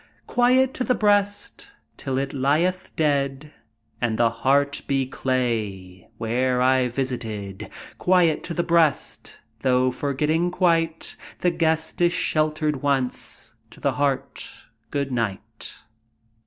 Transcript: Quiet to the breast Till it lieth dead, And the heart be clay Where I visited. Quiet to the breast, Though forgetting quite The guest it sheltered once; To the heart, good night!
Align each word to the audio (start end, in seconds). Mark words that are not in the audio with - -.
Quiet 0.25 0.73
to 0.73 0.83
the 0.83 0.95
breast 0.95 1.69
Till 1.95 2.17
it 2.17 2.33
lieth 2.33 2.91
dead, 2.95 3.53
And 4.01 4.17
the 4.17 4.31
heart 4.31 4.81
be 4.87 5.05
clay 5.05 6.09
Where 6.17 6.59
I 6.59 6.87
visited. 6.87 7.69
Quiet 7.99 8.43
to 8.45 8.55
the 8.55 8.63
breast, 8.63 9.37
Though 9.59 9.91
forgetting 9.91 10.49
quite 10.49 11.15
The 11.41 11.51
guest 11.51 12.01
it 12.01 12.09
sheltered 12.13 12.81
once; 12.81 13.53
To 13.69 13.79
the 13.79 13.91
heart, 13.91 14.49
good 14.89 15.11
night! 15.11 15.75